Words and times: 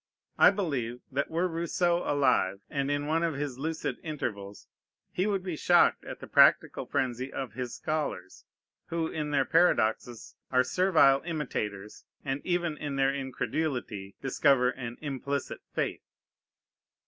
I 0.39 0.49
believe, 0.49 1.01
that, 1.11 1.29
were 1.29 1.47
Rousseau 1.47 1.99
alive, 2.11 2.61
and 2.71 2.89
in 2.89 3.05
one 3.05 3.21
of 3.21 3.35
his 3.35 3.59
lucid 3.59 3.97
intervals, 4.01 4.65
he 5.11 5.27
would 5.27 5.43
be 5.43 5.55
shocked 5.55 6.03
at 6.05 6.19
the 6.19 6.25
practical 6.25 6.87
frenzy 6.87 7.31
of 7.31 7.53
his 7.53 7.75
scholars, 7.75 8.43
who 8.87 9.05
in 9.07 9.29
their 9.29 9.45
paradoxes 9.45 10.35
are 10.51 10.63
servile 10.63 11.21
imitators, 11.23 12.03
and 12.25 12.41
even 12.43 12.77
in 12.79 12.95
their 12.95 13.13
incredulity 13.13 14.15
discover 14.23 14.71
an 14.71 14.97
implicit 15.01 15.59
faith. 15.75 16.01